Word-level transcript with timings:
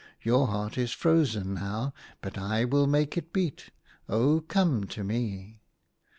Your 0.23 0.47
heart 0.47 0.79
is 0.79 0.91
frozen 0.93 1.53
now, 1.53 1.93
but 2.21 2.35
I 2.35 2.65
will 2.65 2.87
make 2.87 3.17
it 3.17 3.31
beat. 3.31 3.69
Oh, 4.09 4.41
come 4.47 4.85
to 4.87 5.03
me 5.03 5.61